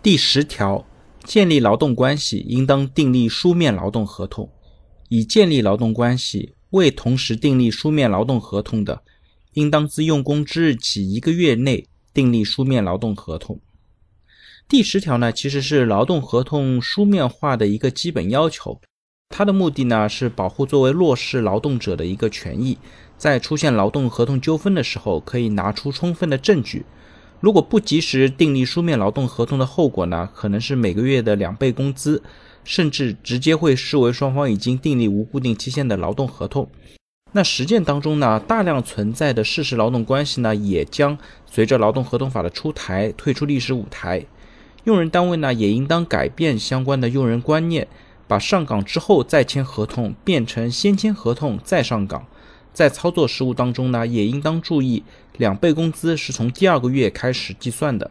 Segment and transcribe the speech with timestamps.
[0.00, 0.86] 第十条，
[1.24, 4.48] 建立劳动关系应当订立书面劳动合同。
[5.08, 9.02] 已建立劳动关系未同时订立书面劳动合同的，
[9.54, 11.84] 应当自用工之日起一个月内
[12.14, 13.58] 订立书面劳动合同。
[14.68, 18.80] 第十条呢，其实是劳动合同书面化的一个基本要求。
[19.30, 22.78] 它的目的呢，是保护作为弱势劳动者的一个权益，
[23.16, 26.86] 在出现劳动合同纠纷的时候，可以拿出充分的证据。
[27.40, 32.22] 如果不及时订立书面劳动合同的后果呢，可能是每个月的两倍工资，
[32.64, 36.68] 甚至直接会视为双方已经订立无固定期限的劳动合同。
[37.32, 44.24] 那实践当中呢，大量存在的事实劳动关系呢，也将随着劳动合同法的出台退出历史舞台。
[44.84, 47.86] 用人单位呢，也应当改变相关的用人观念。
[48.26, 52.26] 把上岗之后再签合同变成先签合同再上岗，
[52.78, 55.02] 在操作实务当中呢，也应当注意
[55.36, 58.08] 两倍工资是从第二个月开始计算的。